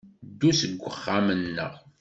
Ddu 0.31 0.49
seg 0.59 0.73
wexxam-nneɣ. 0.81 1.73